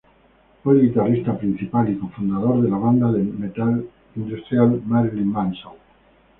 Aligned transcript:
Fue 0.63 0.73
el 0.73 0.81
guitarrista 0.87 1.37
principal 1.37 1.87
y 1.91 1.99
cofundador 1.99 2.59
de 2.63 2.69
la 2.71 2.77
banda 2.77 3.11
de 3.11 3.21
metal 3.21 3.85
industrial 4.15 4.81
Marilyn 4.87 5.31
Manson. 5.31 5.73